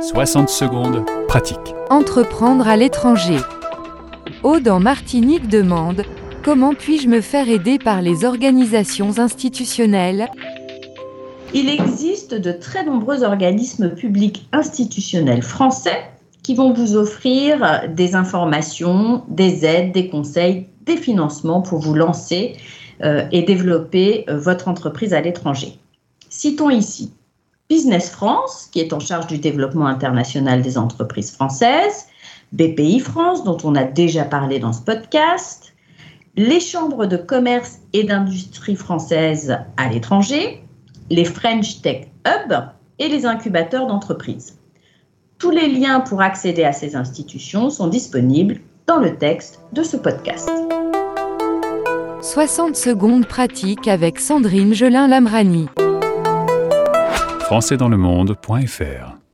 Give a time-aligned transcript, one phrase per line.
[0.00, 1.74] 60 secondes, pratique.
[1.90, 3.36] Entreprendre à l'étranger.
[4.42, 6.04] Aude en Martinique demande
[6.42, 10.30] Comment puis-je me faire aider par les organisations institutionnelles?
[11.52, 16.10] Il existe de très nombreux organismes publics institutionnels français
[16.42, 22.56] qui vont vous offrir des informations, des aides, des conseils, des financements pour vous lancer
[23.04, 25.78] euh, et développer euh, votre entreprise à l'étranger.
[26.30, 27.12] Citons ici
[27.70, 32.08] Business France, qui est en charge du développement international des entreprises françaises,
[32.50, 35.72] BPI France, dont on a déjà parlé dans ce podcast,
[36.34, 40.64] les chambres de commerce et d'industrie françaises à l'étranger,
[41.10, 42.52] les French Tech Hub
[42.98, 44.58] et les incubateurs d'entreprises.
[45.38, 49.96] Tous les liens pour accéder à ces institutions sont disponibles dans le texte de ce
[49.96, 50.50] podcast.
[52.20, 55.68] 60 secondes pratiques avec Sandrine Gelin-Lamrani
[57.50, 59.29] françaisdanslemonde.fr